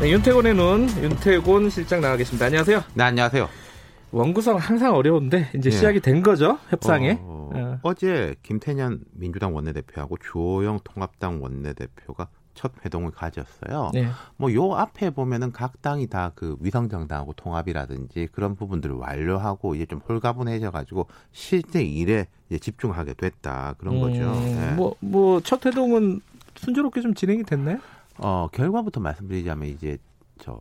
[0.00, 2.46] 네, 윤태곤의 눈, 윤태곤 실장 나와 계십니다.
[2.46, 2.82] 안녕하세요.
[2.94, 3.48] 네, 안녕하세요.
[4.12, 5.76] 원구성 항상 어려운데 이제 네.
[5.76, 7.18] 시작이 된 거죠 협상에.
[7.20, 13.90] 어, 어 제 김태년 민주당 원내대표하고 주호영 통합당 원내대표가 첫 회동을 가졌어요.
[13.94, 14.08] 네.
[14.36, 20.70] 뭐요 앞에 보면은 각 당이 다 그 위성정당하고 통합이라든지 그런 부분들을 완료하고 이제 좀 홀가분해져
[20.70, 24.30] 가지고 실제 일에 이제 집중하게 됐다 그런 거죠.
[24.40, 24.74] 네.
[24.76, 26.20] 뭐뭐 첫 회동은
[26.56, 27.78] 순조롭게 좀 진행이 됐나요?
[28.18, 29.98] 어, 결과부터 말씀드리자면 이제
[30.38, 30.58] 저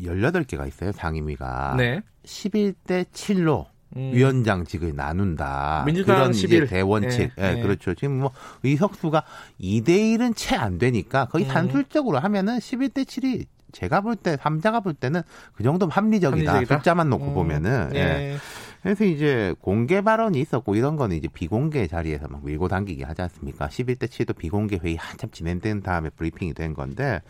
[0.00, 1.74] 18개가 있어요, 상임위가.
[1.76, 2.00] 네.
[2.24, 4.12] 11대 7로 음.
[4.14, 5.82] 위원장직을 나눈다.
[5.84, 6.64] 민주당 그런 11.
[6.64, 7.32] 이제 대원칙.
[7.36, 7.62] 네, 예, 네.
[7.62, 7.94] 그렇죠.
[7.94, 8.30] 지금 뭐
[8.62, 9.22] 의석수가
[9.60, 11.50] 2대 1은 채 안 되니까 거의 음.
[11.50, 15.22] 산술적으로 하면은 11대 7이 제가 볼 때, 삼자가 볼 때는
[15.54, 16.52] 그 정도면 합리적이다.
[16.54, 16.78] 합리적이다?
[16.78, 17.34] 숫자만 놓고 음.
[17.34, 17.90] 보면은.
[17.94, 18.36] 예.
[18.80, 18.82] 예.
[18.82, 23.68] 그래서 이제 공개 발언이 있었고 이런 거는 이제 비공개 자리에서 막 밀고 당기기 하지 않습니까?
[23.68, 27.20] 11대 7도 비공개 회의 한참 진행된 다음에 브리핑이 된 건데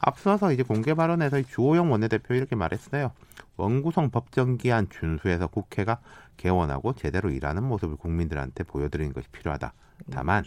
[0.00, 3.12] 앞서서 이제 공개 발언에서 주호영 원내대표 이렇게 말했어요.
[3.56, 5.98] 원구성 법정기한 준수해서 국회가
[6.36, 9.72] 개원하고 제대로 일하는 모습을 국민들한테 보여드리는 것이 필요하다.
[10.10, 10.44] 다만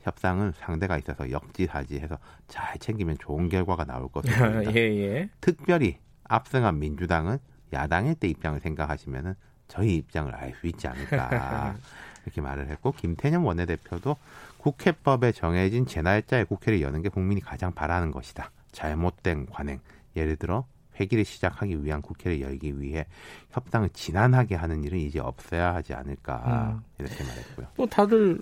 [0.00, 4.64] 협상은 상대가 있어서 역지사지해서 잘 챙기면 좋은 결과가 나올 것입니다.
[4.72, 5.30] 예, 예.
[5.40, 7.38] 특별히 압승한 민주당은
[7.72, 9.34] 야당일 때 입장을 생각하시면은
[9.68, 11.74] 저희 입장을 알수 있지 않을까
[12.24, 14.16] 이렇게 말을 했고 김태년 원내대표도
[14.58, 18.50] 국회법에 정해진 제 날짜에 국회를 여는 게 국민이 가장 바라는 것이다.
[18.72, 19.80] 잘못된 관행
[20.16, 20.66] 예를 들어
[20.98, 23.06] 회기를 시작하기 위한 국회를 열기 위해
[23.50, 26.84] 협상을 지난하게 하는 일은 이제 없어야 하지 않을까 음.
[26.98, 27.66] 이렇게 말했고요.
[27.76, 28.40] 뭐 다들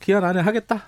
[0.00, 0.82] 기한 안에 하겠다.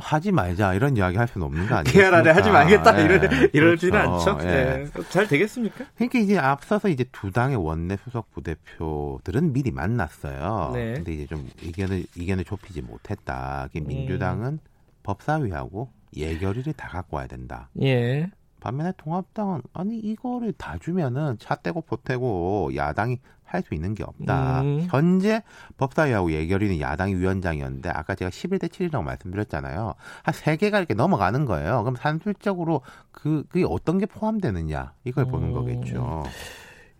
[0.00, 2.14] 하지 말자 이런 이야기 할 수는 없는 거 아니에요?
[2.14, 2.98] 안에 하지 말겠다.
[2.98, 4.30] 예, 이럴 이럴지는 그렇죠.
[4.30, 4.48] 않죠.
[4.48, 4.88] 예.
[4.94, 5.02] 네.
[5.10, 5.84] 잘 되겠습니까?
[5.96, 10.70] 그러니까 이제 앞서서 이제 두 당의 원내 수석 부대표들은 미리 만났어요.
[10.74, 10.94] 네.
[10.94, 13.68] 근데 이제 좀 의견을 의견을 좁히지 못했다.
[13.72, 14.58] 그 민주당은
[15.02, 17.68] 법사위하고 예결위를 다 갖고 와야 된다.
[17.82, 18.30] 예.
[18.60, 24.60] 반면에 통합당은 아니 이거를 다 주면은 차 떼고 보태고 야당이 할 수 있는 게 없다.
[24.60, 24.86] 음.
[24.90, 25.42] 현재
[25.78, 29.94] 법사위하고 예결위는 야당이 위원장이었는데 아까 제가 11대 7이라고 말씀드렸잖아요.
[30.22, 31.82] 한 세 개가 이렇게 넘어가는 거예요.
[31.82, 35.54] 그럼 산술적으로 그 그게 어떤 게 포함되느냐 이걸 보는 음.
[35.54, 36.24] 거겠죠.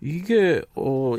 [0.01, 1.17] 이게 어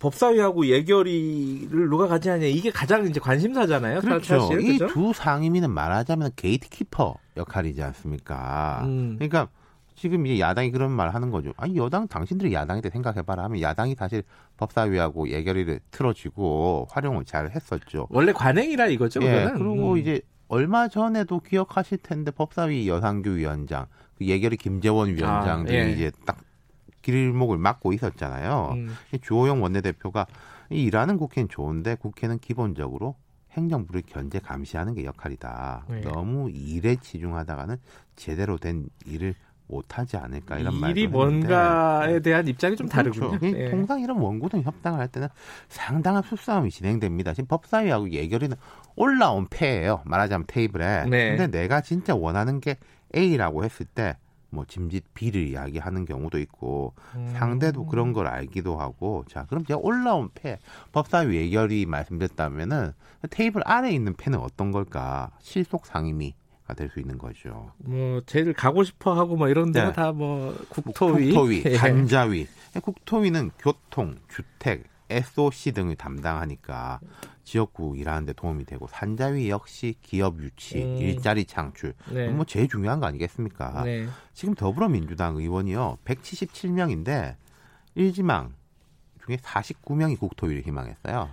[0.00, 4.00] 법사위하고 예결위를 누가 가지느냐 이게 가장 이제 관심사잖아요.
[4.00, 4.48] 그렇죠.
[4.58, 4.78] 이?
[4.78, 8.82] 두 상임위는 말하자면 게이트키퍼 역할이지 않습니까?
[8.84, 9.14] 음.
[9.16, 9.48] 그러니까
[9.94, 11.52] 지금 이제 야당이 그런 말 하는 거죠.
[11.56, 14.22] 아니 여당 당신들이 야당일 때 생각해봐라 하면 야당이 사실
[14.56, 18.06] 법사위하고 예결위를 틀어쥐고 활용을 잘 했었죠.
[18.10, 19.22] 원래 관행이라 이거죠.
[19.22, 19.44] 예.
[19.44, 19.58] 그거는.
[19.58, 19.98] 그리고 음.
[19.98, 23.86] 이제 얼마 전에도 기억하실 텐데 법사위 여상규 위원장,
[24.18, 25.90] 그 예결위 김재원 위원장들이 예.
[25.92, 26.38] 이제 딱
[27.02, 28.72] 길목을 막고 있었잖아요.
[28.74, 28.94] 음.
[29.12, 30.26] 이 주호영 원내대표가
[30.70, 33.16] 이 일하는 국회는 좋은데 국회는 기본적으로
[33.52, 35.84] 행정부를 견제 감시하는 게 역할이다.
[35.88, 36.00] 네.
[36.00, 37.76] 너무 일에 치중하다가는
[38.16, 39.34] 제대로 된 일을
[39.66, 43.38] 못하지 않을까 이런 말도 일이 뭔가에 대한 입장이 좀 다르군요.
[43.38, 43.46] 그렇죠.
[43.56, 43.70] 예.
[43.70, 45.28] 통상 이런 원구동 협상을 할 때는
[45.68, 47.32] 상당한 수싸움이 진행됩니다.
[47.32, 48.56] 지금 법사위하고 예결위는
[48.96, 50.02] 올라온 패예요.
[50.04, 51.04] 말하자면 테이블에.
[51.08, 51.36] 네.
[51.36, 52.76] 근데 내가 진짜 원하는 게
[53.14, 54.16] A라고 했을 때
[54.52, 57.26] 뭐 짐짓 B를 이야기하는 경우도 있고 음.
[57.36, 60.58] 상대도 그런 걸 알기도 하고 자 그럼 제가 올라온 패
[60.92, 62.92] 법사위 예결위 말씀드렸다면은
[63.30, 66.36] 테이블 아래에 있는 패는 어떤 걸까 실속 상임위가
[66.74, 67.72] 될수 있는 거죠.
[67.78, 69.92] 뭐 제일 가고 싶어 하고 뭐 이런 데가 네.
[69.92, 71.76] 다뭐 국토위, 국토위, 예.
[71.76, 72.46] 산자위.
[72.80, 77.00] 국토위는 교통, 주택, SOC 등을 담당하니까
[77.44, 80.96] 지역구 일하는 데 도움이 되고 산자위 역시 기업 유치, 음.
[80.98, 81.94] 일자리 창출.
[82.10, 82.28] 네.
[82.28, 83.82] 뭐 제일 중요한 거 아니겠습니까?
[83.84, 84.06] 네.
[84.32, 85.98] 지금 더불어민주당 의원이요.
[86.04, 87.36] 177명인데
[87.96, 88.52] 1지망
[89.26, 91.30] 중에 49명이 국토위를 희망했어요.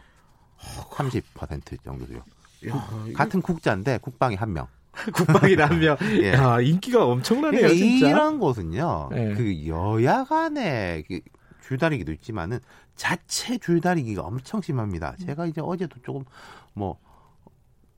[0.57, 2.17] 30% 정도요.
[2.17, 2.23] 야,
[2.61, 4.67] 이거 같은 국자인데 국방이 한 명.
[5.13, 6.33] 국방이 라면 예.
[6.33, 8.09] 야, 인기가 엄청나네요, 그러니까 진짜.
[8.09, 9.09] 이런 곳은요.
[9.11, 9.33] 네.
[9.33, 11.19] 그 여야 간의 그
[11.61, 12.59] 줄다리기도 있지만은
[12.95, 15.15] 자체 줄다리기가 엄청 심합니다.
[15.17, 16.25] 제가 이제 어제도 조금
[16.73, 16.97] 뭐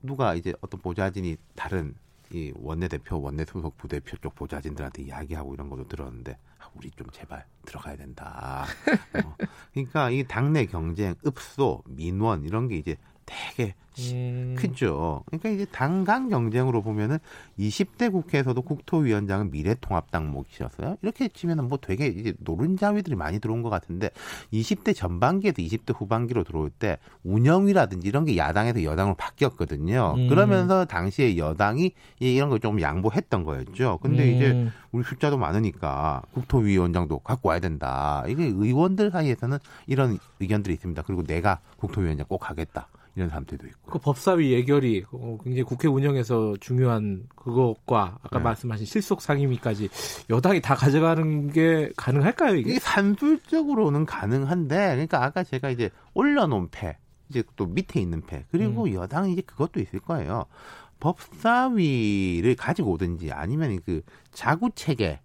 [0.02, 1.94] 누가 이제 어떤 보좌진이 다른
[2.32, 7.96] 이 원내대표, 원내소속 부대표 쪽 보좌진들한테 이야기하고 이런 것도 들었는데 아, 우리 좀 제발 들어가야
[7.96, 8.64] 된다.
[9.24, 9.36] 어.
[9.72, 12.96] 그러니까 이 당내 경쟁, 읍소, 민원 이런 게 이제
[13.56, 14.54] 되게 음.
[14.58, 15.22] 크죠.
[15.26, 17.18] 그러니까 이제 당간 경쟁으로 보면은
[17.58, 20.96] 20대 국회에서도 국토위원장은 미래통합당 몫이었어요.
[21.02, 24.08] 이렇게 치면은 뭐 되게 이제 노른자위들이 많이 들어온 것 같은데
[24.50, 30.14] 20대 전반기에도 20대 후반기로 들어올 때 운영이라든지 이런 게 야당에서 여당으로 바뀌었거든요.
[30.16, 30.28] 음.
[30.28, 33.98] 그러면서 당시에 여당이 이런 걸 좀 양보했던 거였죠.
[34.00, 34.70] 근데 이제 음.
[34.92, 38.22] 우리 숫자도 많으니까 국토위원장도 갖고 와야 된다.
[38.28, 39.58] 이게 의원들 사이에서는
[39.88, 41.02] 이런 의견들이 있습니다.
[41.02, 42.86] 그리고 내가 국토위원장 꼭 하겠다.
[43.14, 43.90] 이런 사람들도 있고.
[43.90, 48.44] 그 법사위 예결이 어, 굉장히 국회 운영에서 중요한 그것과 아까 네.
[48.44, 49.90] 말씀하신 실속 상임위까지
[50.30, 52.70] 여당이 다 가져가는 게 가능할까요 이게?
[52.70, 56.96] 이게 산술적으로는 가능한데, 그러니까 아까 제가 이제 올려놓은 패,
[57.28, 58.94] 이제 또 밑에 있는 패, 그리고 음.
[58.94, 60.46] 여당은 이제 그것도 있을 거예요.
[61.00, 65.20] 법사위를 가지고 오든지 아니면 그 자구 체계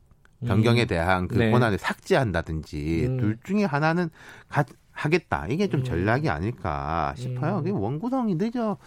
[0.45, 1.51] 변경에 대한 그 네.
[1.51, 3.17] 권한을 삭제한다든지 음.
[3.17, 4.09] 둘 중에 하나는
[4.49, 4.63] 가,
[4.97, 5.47] 하겠다.
[5.47, 5.83] 이게 좀 음.
[5.83, 7.57] 전략이 아닐까 싶어요.
[7.57, 7.63] 음.
[7.63, 8.77] 그게 원구성이 늦어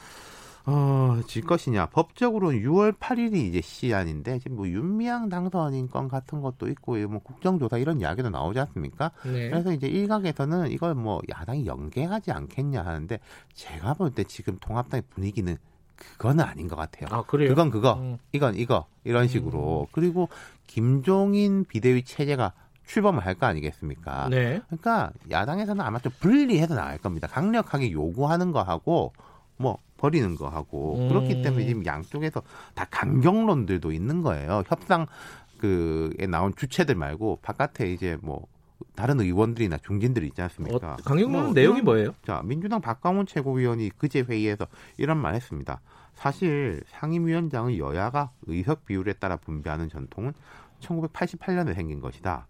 [0.66, 1.86] 어, 질 것이냐.
[1.86, 7.78] 법적으로는 6월 8일이 이제 시한인데 지금 뭐 윤미향 당선인 건 같은 것도 있고 뭐 국정조사
[7.78, 9.10] 이런 이야기도 나오지 않습니까?
[9.24, 9.48] 네.
[9.48, 13.18] 그래서 이제 일각에서는 이걸 뭐 야당이 연계하지 않겠냐 하는데
[13.54, 15.56] 제가 볼 때 지금 통합당의 분위기는
[16.18, 17.08] 그거는 아닌 것 같아요.
[17.10, 17.48] 아 그래요?
[17.50, 18.18] 그건 그거, 음.
[18.32, 20.28] 이건 이거 이런 식으로 그리고
[20.66, 22.52] 김종인 비대위 체제가
[22.90, 24.28] 출범을 할 거 아니겠습니까?
[24.28, 24.60] 네.
[24.66, 27.28] 그러니까 야당에서는 아마 좀 분리해서 나갈 겁니다.
[27.28, 29.12] 강력하게 요구하는 거 하고
[29.56, 31.08] 뭐 버리는 거 하고 음.
[31.08, 32.42] 그렇기 때문에 지금 양쪽에서
[32.74, 34.64] 다 강경론들도 있는 거예요.
[34.66, 35.06] 협상
[35.58, 38.46] 그에 나온 주체들 말고 바깥에 이제 뭐
[38.96, 40.94] 다른 의원들이나 중진들이 있지 않습니까?
[40.94, 42.14] 어, 강경론 뭐 내용이 뭐예요?
[42.26, 44.66] 자, 민주당 박광훈 최고위원이 그제 회의에서
[44.96, 45.80] 이런 말 했습니다.
[46.14, 50.32] 사실 상임위원장의 여야가 의석 비율에 따라 분배하는 전통은
[50.80, 52.46] 1988년에 생긴 것이다.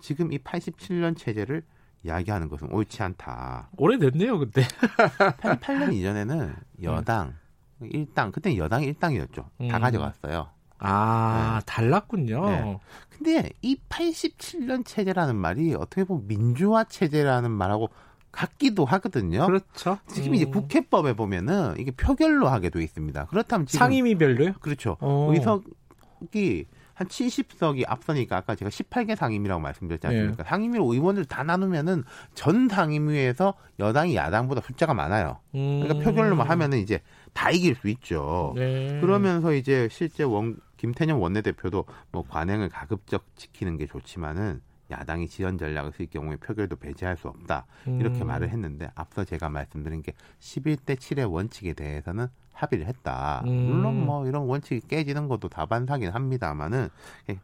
[0.00, 1.62] 지금 이 87년 체제를
[2.02, 3.70] 이야기하는 것은 옳지 않다.
[3.76, 4.62] 오래됐네요 그때.
[4.62, 7.34] 88년 이전에는 여당,
[7.82, 9.42] 일당, 그때 여당이 일당이었죠.
[9.42, 9.68] 다 음.
[9.68, 10.48] 가져갔어요.
[10.78, 12.46] 아 달랐군요.
[12.50, 12.78] 네.
[13.10, 17.90] 근데 이 87년 체제라는 말이 어떻게 보면 민주화 체제라는 말하고
[18.32, 19.44] 같기도 하거든요.
[19.46, 19.98] 그렇죠.
[20.06, 20.52] 지금 이제 음.
[20.52, 23.26] 국회법에 보면은 이게 표결로 하게 돼 있습니다.
[23.26, 24.54] 그렇다면 지금 상임위별로요?
[24.60, 24.96] 그렇죠.
[25.00, 25.30] 어.
[25.32, 26.66] 의석이
[27.00, 30.18] 한 70석이 앞서니까 아까 제가 18개 상임위라고 말씀드렸지 네.
[30.18, 30.44] 않습니까?
[30.44, 32.04] 상임위로 의원을 다 나누면은
[32.34, 35.38] 전 상임위에서 여당이 야당보다 숫자가 많아요.
[35.50, 36.00] 그러니까 음.
[36.00, 37.00] 표결로만 하면은 이제
[37.32, 38.52] 다 이길 수 있죠.
[38.54, 39.00] 네.
[39.00, 44.60] 그러면서 이제 실제 원 김태년 원내대표도 뭐 관행을 가급적 지키는 게 좋지만은
[44.90, 47.66] 야당이 지연 전략을 쓸 경우에 표결도 배제할 수 없다.
[47.86, 48.26] 이렇게 음.
[48.26, 53.42] 말을 했는데 앞서 제가 말씀드린 게 11대 7의 원칙에 대해서는 합의를 했다.
[53.46, 53.70] 음.
[53.70, 56.88] 물론 뭐 이런 원칙이 깨지는 것도 다반사긴 합니다만은
[57.30, 57.38] 예,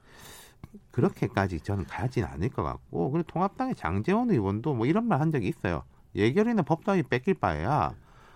[0.90, 5.48] 그렇게까지 저는 가지는 않을 것 같고 그리고 통합당의 장재원 의원도 뭐 이런 말 한 적이
[5.48, 5.82] 있어요.
[6.14, 7.92] 예결위는 법사위 뺏길 바에야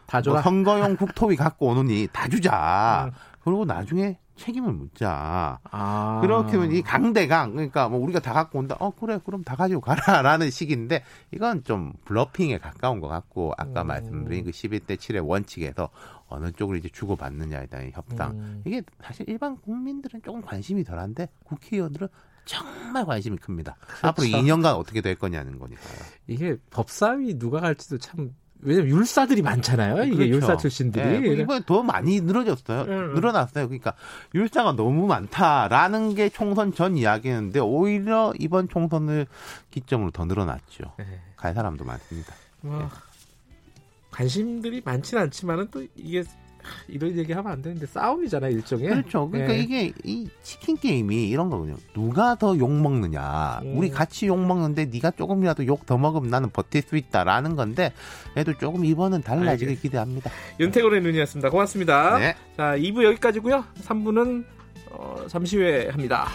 [0.06, 0.42] 다뭐 줘라.
[0.42, 3.10] 선거용 국토위 갖고 오느니 다 주자.
[3.40, 3.44] 음.
[3.44, 5.60] 그리고 나중에 책임을 묻자.
[5.62, 6.20] 아.
[6.22, 8.76] 그렇게 하면 이 강대강 그러니까 뭐 우리가 다 갖고 온다.
[8.80, 13.88] 어 그래 그럼 다 가지고 가라라는 식인데 이건 좀 블러핑에 가까운 것 같고 아까 음.
[13.88, 15.90] 말씀드린 그 11대 7의 원칙에서
[16.28, 18.30] 어느 쪽을 이제 주고받느냐에 대한 협상.
[18.32, 18.62] 음.
[18.64, 22.08] 이게 사실 일반 국민들은 조금 관심이 덜한데 국회의원들은
[22.46, 23.76] 정말 관심이 큽니다.
[24.02, 25.98] 앞으로 2년간 어떻게 될 거냐는 거니까요.
[26.26, 30.04] 이게 법사위 누가 갈지도 참 왜냐면 율사들이 많잖아요.
[30.04, 30.34] 이게 그렇죠.
[30.34, 31.28] 율사 출신들이.
[31.28, 32.82] 예, 이번에 더 많이 늘어졌어요.
[32.82, 33.14] 음.
[33.14, 33.68] 늘어났어요.
[33.68, 33.94] 그러니까
[34.34, 39.26] 율사가 너무 많다라는 게 총선 전 이야기였는데 오히려 이번 총선을
[39.70, 40.92] 기점으로 더 늘어났죠.
[40.98, 41.04] 네.
[41.36, 42.34] 갈 사람도 많습니다.
[42.60, 42.88] 뭐,
[44.10, 46.24] 관심들이 많지는 않지만은 또 이게 하,
[46.88, 48.88] 이런 얘기 하면 안 되는데 싸움이잖아요 일종의.
[48.88, 49.28] 그렇죠.
[49.30, 49.58] 그러니까 예.
[49.60, 51.76] 이게 이 치킨 게임이 이런 거거든요.
[51.94, 53.60] 누가 더 욕 먹느냐.
[53.64, 53.76] 음.
[53.78, 57.92] 우리 같이 욕 먹는데 네가 조금이라도 욕 더 먹으면 나는 버틸 수 있다라는 건데
[58.34, 60.30] 그래도 조금 이번은 달라지길 알겠- 기대합니다.
[60.60, 61.50] 윤태곤의 눈이었습니다.
[61.50, 62.18] 고맙습니다.
[62.18, 62.34] 네.
[62.56, 63.64] 자 2부 여기까지고요.
[63.82, 64.44] 3부는
[64.92, 66.26] 어, 잠시 후에 합니다.